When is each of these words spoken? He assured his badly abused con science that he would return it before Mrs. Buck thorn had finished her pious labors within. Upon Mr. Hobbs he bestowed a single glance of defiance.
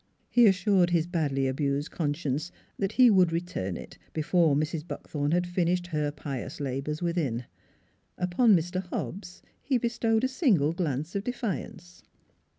He 0.31 0.47
assured 0.47 0.89
his 0.89 1.05
badly 1.05 1.45
abused 1.45 1.91
con 1.91 2.15
science 2.15 2.51
that 2.79 2.93
he 2.93 3.11
would 3.11 3.31
return 3.31 3.77
it 3.77 3.99
before 4.13 4.55
Mrs. 4.55 4.83
Buck 4.87 5.07
thorn 5.07 5.29
had 5.29 5.45
finished 5.45 5.85
her 5.85 6.09
pious 6.09 6.59
labors 6.59 7.03
within. 7.03 7.45
Upon 8.17 8.55
Mr. 8.55 8.81
Hobbs 8.81 9.43
he 9.61 9.77
bestowed 9.77 10.23
a 10.23 10.27
single 10.27 10.73
glance 10.73 11.13
of 11.15 11.23
defiance. 11.23 12.01